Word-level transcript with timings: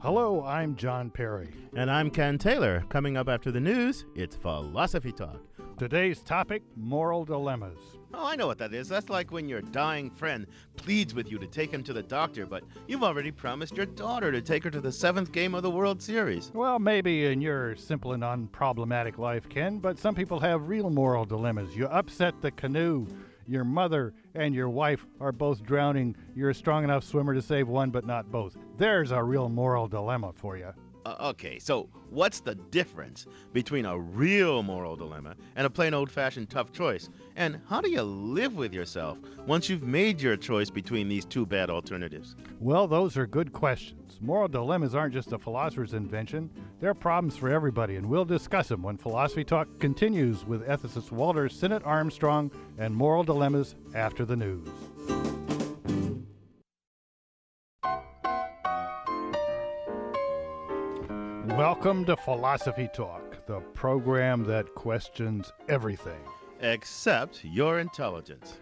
Hello, 0.00 0.44
I'm 0.44 0.76
John 0.76 1.10
Perry. 1.10 1.48
And 1.74 1.90
I'm 1.90 2.08
Ken 2.08 2.38
Taylor. 2.38 2.84
Coming 2.88 3.16
up 3.16 3.28
after 3.28 3.50
the 3.50 3.58
news, 3.58 4.06
it's 4.14 4.36
Philosophy 4.36 5.10
Talk. 5.10 5.40
Today's 5.76 6.20
topic 6.20 6.62
moral 6.76 7.24
dilemmas. 7.24 7.78
Oh, 8.14 8.24
I 8.24 8.36
know 8.36 8.46
what 8.46 8.58
that 8.58 8.72
is. 8.72 8.88
That's 8.88 9.08
like 9.08 9.32
when 9.32 9.48
your 9.48 9.60
dying 9.60 10.08
friend 10.08 10.46
pleads 10.76 11.14
with 11.14 11.28
you 11.28 11.36
to 11.40 11.48
take 11.48 11.72
him 11.72 11.82
to 11.82 11.92
the 11.92 12.04
doctor, 12.04 12.46
but 12.46 12.62
you've 12.86 13.02
already 13.02 13.32
promised 13.32 13.76
your 13.76 13.86
daughter 13.86 14.30
to 14.30 14.40
take 14.40 14.62
her 14.62 14.70
to 14.70 14.80
the 14.80 14.92
seventh 14.92 15.32
game 15.32 15.52
of 15.52 15.64
the 15.64 15.70
World 15.70 16.00
Series. 16.00 16.52
Well, 16.54 16.78
maybe 16.78 17.26
in 17.26 17.40
your 17.40 17.74
simple 17.74 18.12
and 18.12 18.22
unproblematic 18.22 19.18
life, 19.18 19.48
Ken, 19.48 19.78
but 19.80 19.98
some 19.98 20.14
people 20.14 20.38
have 20.38 20.68
real 20.68 20.90
moral 20.90 21.24
dilemmas. 21.24 21.74
You 21.74 21.86
upset 21.86 22.40
the 22.40 22.52
canoe. 22.52 23.08
Your 23.48 23.64
mother 23.64 24.12
and 24.34 24.54
your 24.54 24.68
wife 24.68 25.06
are 25.20 25.32
both 25.32 25.62
drowning. 25.62 26.14
You're 26.34 26.50
a 26.50 26.54
strong 26.54 26.84
enough 26.84 27.02
swimmer 27.02 27.32
to 27.32 27.40
save 27.40 27.66
one, 27.66 27.90
but 27.90 28.06
not 28.06 28.30
both. 28.30 28.58
There's 28.76 29.10
a 29.10 29.22
real 29.24 29.48
moral 29.48 29.88
dilemma 29.88 30.32
for 30.34 30.58
you. 30.58 30.70
Uh, 31.06 31.30
okay, 31.30 31.58
so 31.58 31.88
what's 32.10 32.40
the 32.40 32.54
difference 32.54 33.26
between 33.52 33.86
a 33.86 33.98
real 33.98 34.62
moral 34.62 34.96
dilemma 34.96 35.34
and 35.56 35.66
a 35.66 35.70
plain 35.70 35.94
old 35.94 36.10
fashioned 36.10 36.50
tough 36.50 36.72
choice? 36.72 37.08
And 37.36 37.60
how 37.68 37.80
do 37.80 37.90
you 37.90 38.02
live 38.02 38.54
with 38.54 38.74
yourself 38.74 39.18
once 39.46 39.68
you've 39.68 39.82
made 39.82 40.20
your 40.20 40.36
choice 40.36 40.70
between 40.70 41.08
these 41.08 41.24
two 41.24 41.46
bad 41.46 41.70
alternatives? 41.70 42.36
Well, 42.60 42.86
those 42.86 43.16
are 43.16 43.26
good 43.26 43.52
questions. 43.52 44.18
Moral 44.20 44.48
dilemmas 44.48 44.94
aren't 44.94 45.14
just 45.14 45.32
a 45.32 45.38
philosopher's 45.38 45.94
invention, 45.94 46.50
they're 46.80 46.94
problems 46.94 47.36
for 47.36 47.48
everybody, 47.48 47.96
and 47.96 48.06
we'll 48.08 48.24
discuss 48.24 48.68
them 48.68 48.82
when 48.82 48.96
Philosophy 48.96 49.44
Talk 49.44 49.68
continues 49.78 50.44
with 50.44 50.66
ethicist 50.66 51.12
Walter 51.12 51.48
Sinnott 51.48 51.82
Armstrong 51.84 52.50
and 52.78 52.94
moral 52.94 53.22
dilemmas 53.22 53.76
after 53.94 54.24
the 54.24 54.36
news. 54.36 54.68
Welcome 61.58 62.04
to 62.04 62.16
Philosophy 62.16 62.88
Talk, 62.94 63.44
the 63.48 63.58
program 63.74 64.44
that 64.44 64.76
questions 64.76 65.52
everything. 65.68 66.20
Except 66.60 67.44
your 67.44 67.80
intelligence. 67.80 68.58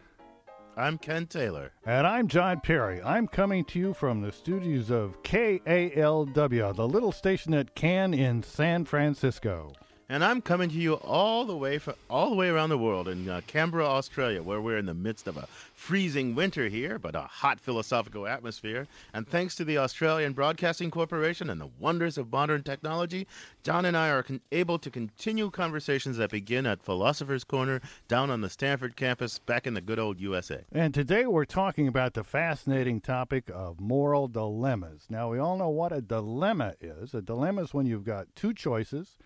I'm 0.78 0.96
Ken 0.96 1.26
Taylor. 1.26 1.72
And 1.84 2.06
I'm 2.06 2.26
John 2.26 2.62
Perry. 2.62 3.02
I'm 3.02 3.28
coming 3.28 3.66
to 3.66 3.78
you 3.78 3.92
from 3.92 4.22
the 4.22 4.32
studios 4.32 4.90
of 4.90 5.22
KALW, 5.24 6.74
the 6.74 6.88
little 6.88 7.12
station 7.12 7.52
that 7.52 7.74
can 7.74 8.14
in 8.14 8.42
San 8.42 8.86
Francisco. 8.86 9.74
And 10.08 10.22
I'm 10.22 10.40
coming 10.40 10.68
to 10.68 10.76
you 10.76 10.94
all 10.94 11.44
the 11.44 11.56
way 11.56 11.78
from 11.78 11.94
all 12.08 12.30
the 12.30 12.36
way 12.36 12.48
around 12.48 12.68
the 12.68 12.78
world 12.78 13.08
in 13.08 13.28
uh, 13.28 13.40
Canberra, 13.48 13.86
Australia, 13.86 14.40
where 14.40 14.60
we're 14.60 14.78
in 14.78 14.86
the 14.86 14.94
midst 14.94 15.26
of 15.26 15.36
a 15.36 15.48
freezing 15.74 16.36
winter 16.36 16.68
here, 16.68 16.96
but 16.96 17.16
a 17.16 17.22
hot 17.22 17.58
philosophical 17.58 18.24
atmosphere. 18.24 18.86
And 19.14 19.26
thanks 19.26 19.56
to 19.56 19.64
the 19.64 19.78
Australian 19.78 20.32
Broadcasting 20.32 20.92
Corporation 20.92 21.50
and 21.50 21.60
the 21.60 21.70
wonders 21.80 22.18
of 22.18 22.30
modern 22.30 22.62
technology, 22.62 23.26
John 23.64 23.84
and 23.84 23.96
I 23.96 24.10
are 24.10 24.22
con- 24.22 24.40
able 24.52 24.78
to 24.78 24.92
continue 24.92 25.50
conversations 25.50 26.18
that 26.18 26.30
begin 26.30 26.66
at 26.66 26.84
Philosopher's 26.84 27.42
Corner 27.42 27.80
down 28.06 28.30
on 28.30 28.42
the 28.42 28.50
Stanford 28.50 28.94
campus 28.94 29.40
back 29.40 29.66
in 29.66 29.74
the 29.74 29.80
good 29.80 29.98
old 29.98 30.20
USA. 30.20 30.60
And 30.70 30.94
today 30.94 31.26
we're 31.26 31.44
talking 31.44 31.88
about 31.88 32.14
the 32.14 32.22
fascinating 32.22 33.00
topic 33.00 33.50
of 33.52 33.80
moral 33.80 34.28
dilemmas. 34.28 35.06
Now, 35.10 35.32
we 35.32 35.40
all 35.40 35.56
know 35.56 35.70
what 35.70 35.90
a 35.90 36.00
dilemma 36.00 36.74
is. 36.80 37.12
A 37.12 37.20
dilemma 37.20 37.62
is 37.62 37.74
when 37.74 37.86
you've 37.86 38.04
got 38.04 38.28
two 38.36 38.54
choices 38.54 39.16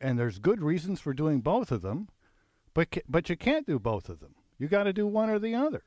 and 0.00 0.18
there's 0.18 0.38
good 0.38 0.62
reasons 0.62 1.00
for 1.00 1.12
doing 1.12 1.40
both 1.40 1.70
of 1.72 1.82
them, 1.82 2.08
but 2.74 2.98
but 3.08 3.28
you 3.28 3.36
can't 3.36 3.66
do 3.66 3.78
both 3.78 4.08
of 4.08 4.20
them. 4.20 4.34
You 4.58 4.68
got 4.68 4.84
to 4.84 4.92
do 4.92 5.06
one 5.06 5.30
or 5.30 5.38
the 5.38 5.54
other. 5.54 5.82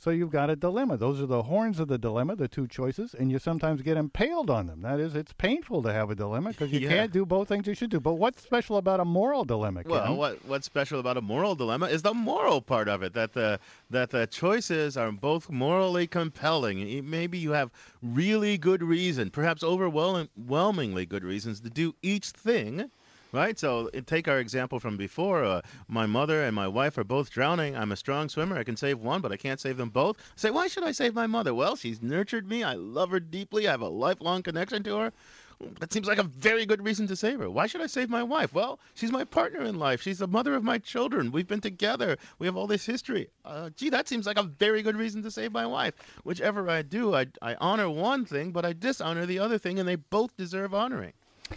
So 0.00 0.10
you've 0.10 0.30
got 0.30 0.48
a 0.48 0.54
dilemma. 0.54 0.96
Those 0.96 1.20
are 1.20 1.26
the 1.26 1.42
horns 1.42 1.80
of 1.80 1.88
the 1.88 1.98
dilemma, 1.98 2.36
the 2.36 2.46
two 2.46 2.68
choices, 2.68 3.14
and 3.14 3.32
you 3.32 3.40
sometimes 3.40 3.82
get 3.82 3.96
impaled 3.96 4.48
on 4.48 4.68
them. 4.68 4.82
That 4.82 5.00
is, 5.00 5.16
it's 5.16 5.32
painful 5.32 5.82
to 5.82 5.92
have 5.92 6.08
a 6.08 6.14
dilemma 6.14 6.50
because 6.50 6.70
you 6.72 6.78
Yeah. 6.82 6.88
can't 6.88 7.12
do 7.12 7.26
both 7.26 7.48
things 7.48 7.66
you 7.66 7.74
should 7.74 7.90
do. 7.90 7.98
But 7.98 8.14
what's 8.14 8.40
special 8.40 8.76
about 8.76 9.00
a 9.00 9.04
moral 9.04 9.44
dilemma, 9.44 9.82
Ken? 9.82 9.90
Well, 9.90 10.14
what 10.16 10.44
what's 10.44 10.66
special 10.66 11.00
about 11.00 11.16
a 11.16 11.20
moral 11.20 11.56
dilemma 11.56 11.86
is 11.86 12.02
the 12.02 12.14
moral 12.14 12.60
part 12.62 12.88
of 12.88 13.02
it. 13.02 13.12
That 13.14 13.32
the 13.32 13.58
that 13.90 14.10
the 14.10 14.28
choices 14.28 14.96
are 14.96 15.10
both 15.10 15.50
morally 15.50 16.06
compelling. 16.06 17.10
Maybe 17.10 17.38
you 17.38 17.50
have 17.50 17.72
really 18.00 18.56
good 18.56 18.84
reason, 18.84 19.30
perhaps 19.30 19.64
overwhelmingly 19.64 21.06
good 21.06 21.24
reasons 21.24 21.60
to 21.62 21.70
do 21.70 21.94
each 22.02 22.26
thing. 22.30 22.90
Right, 23.30 23.58
so 23.58 23.90
take 24.06 24.26
our 24.26 24.38
example 24.38 24.80
from 24.80 24.96
before. 24.96 25.44
Uh, 25.44 25.60
my 25.86 26.06
mother 26.06 26.42
and 26.44 26.54
my 26.54 26.66
wife 26.66 26.96
are 26.96 27.04
both 27.04 27.28
drowning. 27.28 27.76
I'm 27.76 27.92
a 27.92 27.96
strong 27.96 28.30
swimmer. 28.30 28.56
I 28.56 28.64
can 28.64 28.76
save 28.76 29.00
one, 29.00 29.20
but 29.20 29.32
I 29.32 29.36
can't 29.36 29.60
save 29.60 29.76
them 29.76 29.90
both. 29.90 30.16
Say, 30.34 30.50
why 30.50 30.66
should 30.66 30.82
I 30.82 30.92
save 30.92 31.14
my 31.14 31.26
mother? 31.26 31.52
Well, 31.52 31.76
she's 31.76 32.00
nurtured 32.00 32.48
me. 32.48 32.64
I 32.64 32.72
love 32.72 33.10
her 33.10 33.20
deeply. 33.20 33.68
I 33.68 33.72
have 33.72 33.82
a 33.82 33.88
lifelong 33.88 34.42
connection 34.42 34.82
to 34.84 34.96
her. 34.96 35.12
That 35.78 35.92
seems 35.92 36.06
like 36.06 36.18
a 36.18 36.22
very 36.22 36.64
good 36.64 36.82
reason 36.82 37.06
to 37.08 37.16
save 37.16 37.40
her. 37.40 37.50
Why 37.50 37.66
should 37.66 37.82
I 37.82 37.86
save 37.86 38.08
my 38.08 38.22
wife? 38.22 38.54
Well, 38.54 38.78
she's 38.94 39.12
my 39.12 39.24
partner 39.24 39.60
in 39.60 39.78
life. 39.78 40.00
She's 40.00 40.20
the 40.20 40.28
mother 40.28 40.54
of 40.54 40.64
my 40.64 40.78
children. 40.78 41.30
We've 41.30 41.48
been 41.48 41.60
together. 41.60 42.16
We 42.38 42.46
have 42.46 42.56
all 42.56 42.66
this 42.66 42.86
history. 42.86 43.28
Uh, 43.44 43.68
gee, 43.76 43.90
that 43.90 44.08
seems 44.08 44.24
like 44.24 44.38
a 44.38 44.44
very 44.44 44.80
good 44.82 44.96
reason 44.96 45.22
to 45.24 45.30
save 45.30 45.52
my 45.52 45.66
wife. 45.66 45.94
Whichever 46.24 46.70
I 46.70 46.80
do, 46.80 47.14
I, 47.14 47.26
I 47.42 47.56
honor 47.56 47.90
one 47.90 48.24
thing, 48.24 48.52
but 48.52 48.64
I 48.64 48.72
dishonor 48.72 49.26
the 49.26 49.40
other 49.40 49.58
thing, 49.58 49.78
and 49.78 49.86
they 49.86 49.96
both 49.96 50.34
deserve 50.36 50.72
honoring. 50.72 51.12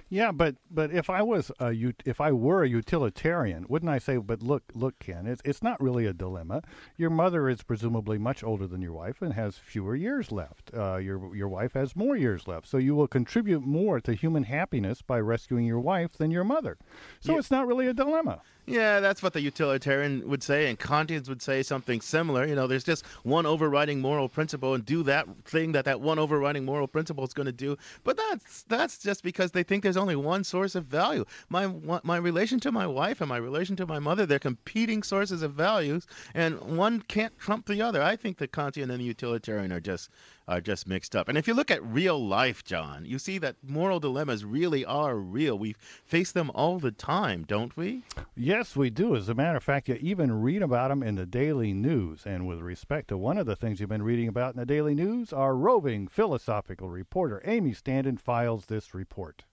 Yeah, 0.10 0.32
but 0.32 0.56
but 0.70 0.92
if 0.92 1.10
I 1.10 1.22
was 1.22 1.52
a 1.60 1.74
if 2.06 2.20
I 2.22 2.32
were 2.32 2.64
a 2.64 2.70
utilitarian, 2.70 3.66
wouldn't 3.70 3.90
I 3.90 3.98
say, 3.98 4.18
but 4.18 4.42
look, 4.42 4.64
look, 4.74 5.00
Ken, 5.00 5.26
it's 5.28 5.42
it's 5.46 5.64
not 5.64 5.82
really 5.82 6.06
a 6.06 6.14
dilemma. 6.14 6.62
Your 6.98 7.10
mother 7.10 7.50
is 7.50 7.64
presumably 7.64 8.18
much 8.18 8.44
older 8.44 8.68
than 8.68 8.82
your 8.82 8.94
wife 8.94 9.22
and 9.22 9.34
has 9.34 9.58
fewer 9.58 9.96
years 9.96 10.32
left. 10.32 10.72
Uh, 10.76 10.98
your 10.98 11.36
your 11.36 11.48
wife 11.50 11.74
has 11.74 11.96
more 11.96 12.16
years 12.16 12.48
left, 12.48 12.68
so 12.68 12.78
you 12.78 12.96
will 12.96 13.08
contribute 13.08 13.64
more 13.64 14.00
to 14.02 14.14
human 14.14 14.44
happiness 14.44 15.02
by 15.02 15.20
rescuing 15.20 15.66
your 15.66 15.80
wife 15.80 16.14
than 16.14 16.32
your 16.32 16.44
mother. 16.44 16.78
So 17.20 17.34
Yeah. 17.34 17.40
it's 17.40 17.52
not 17.52 17.68
really 17.68 17.88
a 17.88 17.94
dilemma. 17.94 18.42
Yeah, 18.68 19.00
that's 19.00 19.24
what 19.24 19.34
the 19.34 19.42
utilitarian 19.42 20.28
would 20.30 20.44
say, 20.44 20.70
and 20.70 20.78
Kantians 20.80 21.28
would 21.28 21.42
say 21.42 21.64
something 21.64 22.00
similar. 22.00 22.46
You 22.46 22.54
know, 22.56 22.68
there's 22.68 22.84
just 22.84 23.06
one 23.24 23.46
overriding 23.48 24.00
moral 24.00 24.30
principle, 24.30 24.76
and 24.76 24.86
do 24.86 25.02
that 25.04 25.26
thing 25.46 25.72
that 25.72 25.86
that 25.86 26.00
one 26.00 26.20
overriding 26.20 26.64
moral 26.64 26.88
principle 26.88 27.24
is 27.24 27.34
going 27.34 27.48
to 27.48 27.52
do. 27.52 27.76
But 28.04 28.18
that's 28.18 28.64
that's 28.64 29.00
just 29.00 29.24
because 29.24 29.52
they 29.52 29.64
think 29.64 29.81
there's 29.84 29.98
only 29.98 30.16
one 30.16 30.44
source 30.44 30.76
of 30.76 30.86
value. 30.86 31.26
My 31.50 31.68
my 32.04 32.18
relation 32.18 32.60
to 32.62 32.72
my 32.72 32.88
wife 32.88 33.22
and 33.22 33.30
my 33.30 33.38
relation 33.38 33.76
to 33.78 33.86
my 33.86 34.00
mother, 34.00 34.26
they're 34.26 34.40
competing 34.40 35.04
sources 35.04 35.42
of 35.42 35.54
values, 35.54 36.08
and 36.34 36.60
one 36.78 37.02
can't 37.02 37.38
trump 37.38 37.68
the 37.68 37.82
other. 37.82 38.02
I 38.02 38.16
think 38.16 38.38
the 38.38 38.48
Kantian 38.48 38.90
and 38.90 39.00
the 39.00 39.04
utilitarian 39.04 39.72
are 39.72 39.80
just 39.80 40.10
are 40.48 40.62
just 40.62 40.88
mixed 40.88 41.16
up. 41.16 41.30
And 41.30 41.38
if 41.38 41.48
you 41.48 41.54
look 41.54 41.72
at 41.72 41.84
real 41.84 42.24
life, 42.24 42.64
John, 42.64 43.06
you 43.06 43.20
see 43.20 43.38
that 43.38 43.56
moral 43.66 44.00
dilemmas 44.00 44.44
really 44.44 44.84
are 44.84 45.16
real. 45.16 45.58
We 45.58 45.76
face 46.06 46.32
them 46.32 46.52
all 46.54 46.78
the 46.80 46.92
time, 46.92 47.46
don't 47.48 47.76
we? 47.78 48.04
Yes, 48.36 48.76
we 48.76 48.90
do. 48.90 49.16
As 49.16 49.30
a 49.30 49.34
matter 49.34 49.58
of 49.58 49.64
fact, 49.64 49.88
you 49.88 49.98
even 50.02 50.42
read 50.42 50.62
about 50.62 50.90
them 50.90 51.04
in 51.04 51.16
the 51.16 51.26
daily 51.26 51.74
news. 51.74 52.26
And 52.26 52.48
with 52.48 52.60
respect 52.60 53.08
to 53.10 53.18
one 53.18 53.38
of 53.38 53.46
the 53.46 53.56
things 53.56 53.80
you've 53.80 53.90
been 53.90 54.04
reading 54.04 54.28
about 54.28 54.54
in 54.54 54.60
the 54.60 54.66
daily 54.66 54.96
news, 54.96 55.32
our 55.32 55.56
roving 55.56 56.08
philosophical 56.08 56.90
reporter 56.90 57.42
Amy 57.46 57.72
Standen 57.72 58.20
files 58.20 58.66
this 58.66 58.94
report. 58.94 59.44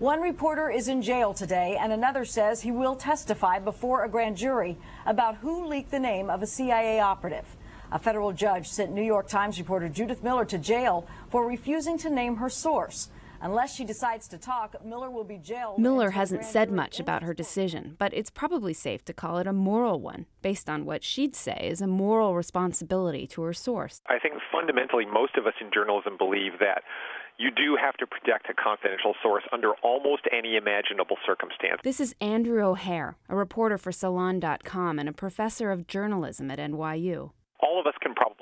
One 0.00 0.20
reporter 0.20 0.68
is 0.68 0.88
in 0.88 1.02
jail 1.02 1.32
today, 1.32 1.78
and 1.80 1.92
another 1.92 2.24
says 2.24 2.62
he 2.62 2.72
will 2.72 2.96
testify 2.96 3.60
before 3.60 4.02
a 4.02 4.08
grand 4.08 4.36
jury 4.36 4.76
about 5.06 5.36
who 5.36 5.66
leaked 5.66 5.92
the 5.92 6.00
name 6.00 6.28
of 6.30 6.42
a 6.42 6.48
CIA 6.48 6.98
operative. 6.98 7.44
A 7.92 7.98
federal 8.00 8.32
judge 8.32 8.68
sent 8.68 8.90
New 8.90 9.04
York 9.04 9.28
Times 9.28 9.56
reporter 9.56 9.88
Judith 9.88 10.24
Miller 10.24 10.44
to 10.46 10.58
jail 10.58 11.06
for 11.30 11.46
refusing 11.46 11.96
to 11.98 12.10
name 12.10 12.36
her 12.36 12.50
source. 12.50 13.08
Unless 13.44 13.74
she 13.74 13.84
decides 13.84 14.26
to 14.28 14.38
talk, 14.38 14.82
Miller 14.82 15.10
will 15.10 15.22
be 15.22 15.36
jailed. 15.36 15.78
Miller 15.78 16.12
hasn't 16.12 16.46
said 16.46 16.72
much 16.72 16.98
about 16.98 17.22
her 17.22 17.34
decision, 17.34 17.94
but 17.98 18.14
it's 18.14 18.30
probably 18.30 18.72
safe 18.72 19.04
to 19.04 19.12
call 19.12 19.36
it 19.36 19.46
a 19.46 19.52
moral 19.52 20.00
one, 20.00 20.24
based 20.40 20.70
on 20.70 20.86
what 20.86 21.04
she'd 21.04 21.36
say 21.36 21.68
is 21.70 21.82
a 21.82 21.86
moral 21.86 22.34
responsibility 22.34 23.26
to 23.26 23.42
her 23.42 23.52
source. 23.52 24.00
I 24.06 24.18
think 24.18 24.36
fundamentally 24.50 25.04
most 25.04 25.36
of 25.36 25.46
us 25.46 25.52
in 25.60 25.70
journalism 25.74 26.16
believe 26.16 26.52
that 26.60 26.84
you 27.36 27.50
do 27.50 27.76
have 27.78 27.98
to 27.98 28.06
protect 28.06 28.48
a 28.48 28.54
confidential 28.54 29.14
source 29.22 29.44
under 29.52 29.72
almost 29.82 30.22
any 30.32 30.56
imaginable 30.56 31.18
circumstance. 31.26 31.80
This 31.84 32.00
is 32.00 32.14
Andrew 32.22 32.64
O'Hehir, 32.64 33.16
a 33.28 33.36
reporter 33.36 33.76
for 33.76 33.92
Salon.com 33.92 34.98
and 34.98 35.08
a 35.08 35.12
professor 35.12 35.70
of 35.70 35.86
journalism 35.86 36.50
at 36.50 36.58
NYU. 36.58 37.32
All 37.60 37.80
of 37.80 37.86
us 37.86 37.93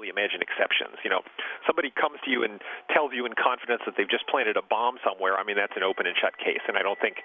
probably 0.02 0.10
imagine 0.10 0.42
exceptions. 0.42 0.98
You 1.06 1.10
know, 1.10 1.22
somebody 1.62 1.94
comes 1.94 2.18
to 2.26 2.30
you 2.30 2.42
and 2.42 2.58
tells 2.90 3.14
you 3.14 3.22
in 3.22 3.38
confidence 3.38 3.86
that 3.86 3.94
they've 3.94 4.10
just 4.10 4.26
planted 4.26 4.58
a 4.58 4.64
bomb 4.66 4.98
somewhere. 5.06 5.38
I 5.38 5.46
mean, 5.46 5.54
that's 5.54 5.78
an 5.78 5.86
open 5.86 6.10
and 6.10 6.18
shut 6.18 6.34
case, 6.42 6.62
and 6.66 6.74
I 6.74 6.82
don't 6.82 6.98
think, 6.98 7.22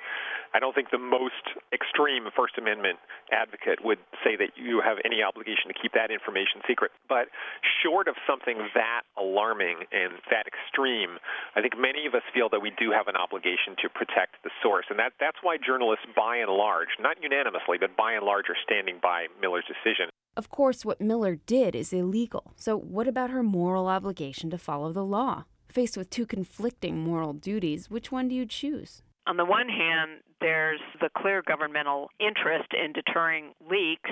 I 0.53 0.61
don't 0.61 0.77
think 0.77 0.93
the 0.93 1.01
most 1.01 1.57
extreme 1.73 2.29
First 2.37 2.61
Amendment 2.61 3.01
advocate 3.33 3.81
would 3.81 3.97
say 4.21 4.37
that 4.37 4.53
you 4.53 4.77
have 4.85 5.01
any 5.01 5.25
obligation 5.25 5.73
to 5.73 5.75
keep 5.75 5.97
that 5.97 6.13
information 6.13 6.61
secret. 6.69 6.93
But 7.09 7.33
short 7.81 8.05
of 8.05 8.13
something 8.29 8.61
that 8.77 9.09
alarming 9.17 9.89
and 9.89 10.21
that 10.29 10.45
extreme, 10.45 11.17
I 11.57 11.65
think 11.65 11.73
many 11.73 12.05
of 12.05 12.13
us 12.13 12.25
feel 12.29 12.45
that 12.53 12.61
we 12.61 12.69
do 12.77 12.93
have 12.93 13.09
an 13.09 13.17
obligation 13.17 13.73
to 13.81 13.89
protect 13.89 14.37
the 14.45 14.53
source, 14.61 14.85
and 14.93 15.01
that 15.01 15.17
that's 15.17 15.41
why 15.41 15.57
journalists, 15.57 16.05
by 16.13 16.37
and 16.37 16.53
large, 16.53 16.93
not 17.01 17.17
unanimously, 17.25 17.81
but 17.81 17.97
by 17.97 18.13
and 18.13 18.21
large, 18.21 18.53
are 18.53 18.59
standing 18.61 19.01
by 19.01 19.25
Miller's 19.41 19.65
decision. 19.65 20.13
Of 20.37 20.49
course, 20.49 20.85
what 20.85 21.01
Miller 21.01 21.35
did 21.35 21.75
is 21.75 21.91
illegal, 21.91 22.53
so 22.55 22.77
what 22.77 23.07
about 23.07 23.31
her 23.31 23.41
moral 23.41 23.87
obligation 23.87 24.51
to 24.51 24.59
follow 24.59 24.93
the 24.93 25.03
law? 25.03 25.45
Faced 25.67 25.97
with 25.97 26.11
two 26.11 26.27
conflicting 26.27 26.99
moral 26.99 27.33
duties, 27.33 27.89
which 27.89 28.11
one 28.11 28.27
do 28.27 28.35
you 28.35 28.45
choose? 28.45 29.01
On 29.25 29.37
the 29.37 29.45
one 29.45 29.67
hand, 29.67 30.21
there's 30.39 30.81
the 31.01 31.09
clear 31.15 31.41
governmental 31.45 32.09
interest 32.19 32.69
in 32.73 32.93
deterring 32.93 33.53
leaks 33.69 34.11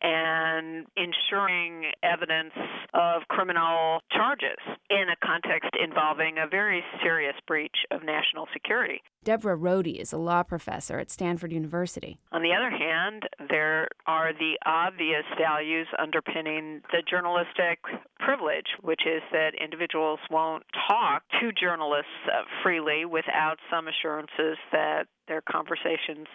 and 0.00 0.86
ensuring 0.96 1.90
evidence 2.02 2.54
of 2.94 3.22
criminal 3.28 4.00
charges 4.12 4.58
in 4.90 5.06
a 5.10 5.26
context 5.26 5.70
involving 5.82 6.36
a 6.38 6.46
very 6.46 6.84
serious 7.02 7.34
breach 7.46 7.76
of 7.90 8.04
national 8.04 8.46
security. 8.52 9.02
Deborah 9.24 9.56
Rhode 9.56 9.88
is 9.88 10.12
a 10.12 10.16
law 10.16 10.42
professor 10.42 10.98
at 10.98 11.10
Stanford 11.10 11.52
University. 11.52 12.18
On 12.32 12.42
the 12.42 12.52
other 12.52 12.70
hand, 12.70 13.24
there 13.50 13.88
are 14.06 14.32
the 14.32 14.54
obvious 14.64 15.24
values 15.36 15.88
underpinning 15.98 16.80
the 16.92 17.02
journalistic 17.08 17.80
privilege, 18.20 18.66
which 18.80 19.02
is 19.04 19.22
that 19.32 19.52
individuals 19.60 20.20
won't 20.30 20.62
talk 20.88 21.24
to 21.40 21.50
journalists 21.52 22.12
uh, 22.26 22.42
freely 22.62 23.04
without 23.04 23.58
some 23.70 23.86
assurances 23.88 24.56
that 24.72 25.06
their 25.28 25.42
conversations 25.42 26.26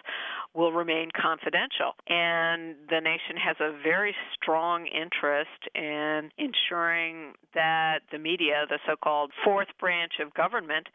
will 0.54 0.72
remain 0.72 1.10
confidential. 1.20 1.92
And 2.08 2.76
the 2.88 3.00
nation 3.00 3.36
has 3.36 3.56
a 3.60 3.72
very 3.82 4.14
strong 4.34 4.86
interest 4.86 5.68
in 5.74 6.30
ensuring 6.38 7.34
that 7.54 8.00
the 8.10 8.18
media, 8.18 8.64
the 8.68 8.78
so 8.86 8.94
called 9.02 9.32
fourth 9.44 9.68
branch 9.78 10.14
of 10.20 10.32
government, 10.34 10.88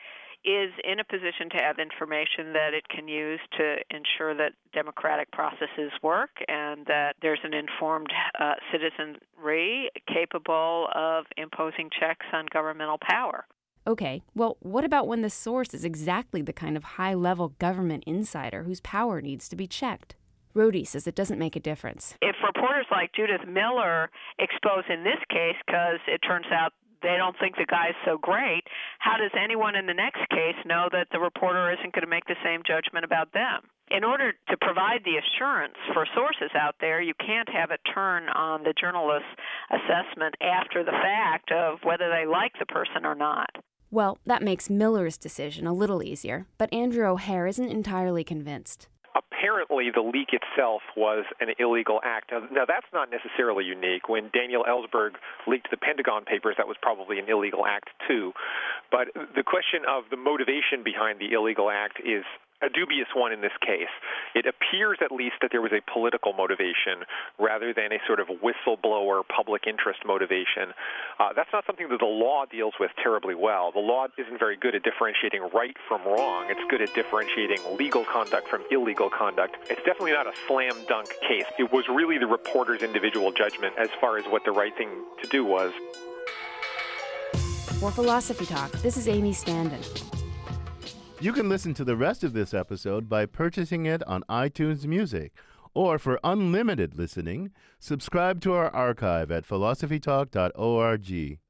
is 0.45 0.71
in 0.85 0.99
a 0.99 1.03
position 1.03 1.49
to 1.51 1.57
have 1.57 1.79
information 1.79 2.53
that 2.53 2.73
it 2.73 2.87
can 2.87 3.07
use 3.07 3.41
to 3.57 3.75
ensure 3.91 4.33
that 4.33 4.53
democratic 4.73 5.29
processes 5.31 5.91
work 6.01 6.29
and 6.47 6.85
that 6.85 7.15
there's 7.21 7.39
an 7.43 7.53
informed 7.53 8.07
uh, 8.39 8.53
citizenry 8.71 9.89
capable 10.07 10.87
of 10.95 11.25
imposing 11.35 11.89
checks 11.99 12.25
on 12.31 12.45
governmental 12.53 12.97
power. 13.01 13.45
Okay, 13.87 14.21
well, 14.35 14.57
what 14.59 14.83
about 14.83 15.07
when 15.07 15.21
the 15.21 15.29
source 15.29 15.73
is 15.73 15.83
exactly 15.83 16.41
the 16.41 16.53
kind 16.53 16.77
of 16.77 16.83
high 16.83 17.13
level 17.13 17.49
government 17.59 18.03
insider 18.05 18.63
whose 18.63 18.81
power 18.81 19.21
needs 19.21 19.49
to 19.49 19.55
be 19.55 19.67
checked? 19.67 20.15
Rhode 20.53 20.87
says 20.87 21.07
it 21.07 21.15
doesn't 21.15 21.39
make 21.39 21.55
a 21.55 21.59
difference. 21.59 22.15
If 22.21 22.35
reporters 22.43 22.87
like 22.91 23.13
Judith 23.13 23.47
Miller 23.47 24.09
expose 24.39 24.83
in 24.89 25.03
this 25.03 25.21
case 25.29 25.55
because 25.65 25.99
it 26.07 26.19
turns 26.19 26.47
out 26.51 26.73
they 27.01 27.15
don't 27.17 27.37
think 27.39 27.55
the 27.55 27.65
guy's 27.65 27.95
so 28.03 28.17
great, 28.17 28.63
how 28.99 29.17
does 29.17 29.31
anyone 29.41 29.75
in 29.75 29.85
the 29.85 29.93
next 29.93 30.27
case 30.29 30.59
know 30.65 30.89
that 30.91 31.07
the 31.11 31.19
reporter 31.19 31.71
isn't 31.71 31.93
going 31.93 32.03
to 32.03 32.09
make 32.09 32.25
the 32.25 32.35
same 32.43 32.61
judgment 32.67 33.05
about 33.05 33.31
them? 33.31 33.71
In 33.89 34.03
order 34.03 34.33
to 34.49 34.57
provide 34.57 35.01
the 35.05 35.17
assurance 35.17 35.77
for 35.93 36.05
sources 36.13 36.51
out 36.55 36.75
there, 36.79 37.01
you 37.01 37.13
can't 37.25 37.49
have 37.49 37.71
it 37.71 37.79
turn 37.93 38.29
on 38.29 38.63
the 38.63 38.73
journalist's 38.79 39.31
assessment 39.71 40.35
after 40.41 40.83
the 40.83 40.91
fact 40.91 41.51
of 41.51 41.79
whether 41.83 42.09
they 42.09 42.25
like 42.29 42.53
the 42.59 42.67
person 42.67 43.05
or 43.05 43.15
not. 43.15 43.49
Well, 43.91 44.19
that 44.25 44.43
makes 44.43 44.69
Miller's 44.69 45.17
decision 45.17 45.65
a 45.65 45.73
little 45.73 46.03
easier, 46.03 46.45
but 46.57 46.71
Andrew 46.71 47.07
O'Hehir 47.07 47.49
isn't 47.49 47.69
entirely 47.69 48.23
convinced. 48.23 48.87
Apparently, 49.15 49.89
the 49.89 50.01
leak 50.01 50.29
itself 50.31 50.81
was 50.95 51.25
an 51.39 51.49
illegal 51.57 51.99
act. 52.03 52.31
Now, 52.31 52.45
now, 52.51 52.65
that's 52.67 52.85
not 52.93 53.09
necessarily 53.09 53.65
unique. 53.65 54.07
When 54.07 54.29
Daniel 54.31 54.63
Ellsberg 54.63 55.13
leaked 55.47 55.71
the 55.71 55.77
Pentagon 55.77 56.23
Papers, 56.25 56.55
that 56.57 56.67
was 56.67 56.77
probably 56.81 57.17
an 57.17 57.25
illegal 57.27 57.65
act, 57.65 57.89
too. 58.07 58.33
But 58.91 59.07
the 59.15 59.43
question 59.43 59.81
of 59.89 60.03
the 60.11 60.17
motivation 60.17 60.83
behind 60.83 61.19
the 61.19 61.33
illegal 61.33 61.71
act 61.71 61.99
is 62.05 62.23
a 62.61 62.69
dubious 62.69 63.07
one 63.15 63.31
in 63.31 63.41
this 63.41 63.55
case. 63.61 63.91
It 64.35 64.45
appears, 64.45 64.99
at 65.01 65.11
least, 65.11 65.35
that 65.41 65.51
there 65.51 65.61
was 65.61 65.71
a 65.71 65.81
political 65.91 66.33
motivation 66.33 67.07
rather 67.39 67.73
than 67.73 67.91
a 67.91 67.99
sort 68.05 68.19
of 68.19 68.27
whistleblower 68.43 69.21
public 69.27 69.65
interest 69.65 69.99
motivation. 70.05 70.75
Uh, 71.19 71.29
that's 71.35 71.49
not 71.53 71.65
something 71.65 71.87
that 71.89 71.99
the 71.99 72.05
law 72.05 72.45
deals 72.45 72.73
with 72.79 72.91
terribly 73.01 73.35
well. 73.35 73.71
The 73.71 73.79
law 73.79 74.07
isn't 74.17 74.39
very 74.39 74.57
good 74.57 74.75
at 74.75 74.83
differentiating 74.83 75.49
right 75.53 75.75
from 75.87 76.03
wrong. 76.03 76.47
It's 76.49 76.61
good 76.69 76.81
at 76.81 76.93
differentiating 76.93 77.59
legal 77.77 78.03
conduct 78.03 78.47
from 78.47 78.63
illegal 78.71 79.09
conduct. 79.09 79.55
It's 79.69 79.83
definitely 79.83 80.13
not 80.13 80.27
a 80.27 80.33
slam 80.47 80.75
dunk 80.87 81.09
case. 81.21 81.45
It 81.57 81.71
was 81.71 81.87
really 81.87 82.17
the 82.17 82.27
reporter's 82.27 82.81
individual 82.81 83.31
judgment 83.31 83.73
as 83.77 83.89
far 84.01 84.17
as 84.17 84.25
what 84.25 84.43
the 84.43 84.51
right 84.51 84.75
thing 84.75 84.89
to 85.21 85.27
do 85.29 85.45
was. 85.45 85.71
For 87.79 87.91
Philosophy 87.91 88.45
Talk, 88.45 88.71
this 88.81 88.97
is 88.97 89.07
Amy 89.07 89.31
Standen. 89.31 90.18
You 91.21 91.33
can 91.33 91.49
listen 91.49 91.73
to 91.73 91.83
the 91.83 91.97
rest 91.97 92.23
of 92.23 92.31
this 92.31 92.53
episode 92.53 93.09
by 93.09 93.25
purchasing 93.25 93.85
it 93.85 94.01
on 94.07 94.23
iTunes 94.29 94.85
Music. 94.85 95.33
Or 95.73 95.99
for 95.99 96.17
unlimited 96.23 96.97
listening, 96.97 97.51
subscribe 97.77 98.39
to 98.41 98.53
our 98.53 98.73
archive 98.73 99.29
at 99.29 99.45
philosophytalk.org. 99.45 101.37